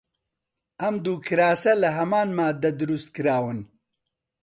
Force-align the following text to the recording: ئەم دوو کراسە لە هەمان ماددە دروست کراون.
ئەم 0.81 0.95
دوو 1.05 1.15
کراسە 1.27 1.73
لە 1.81 1.89
هەمان 1.97 2.29
ماددە 2.37 2.71
دروست 2.81 3.09
کراون. 3.15 3.59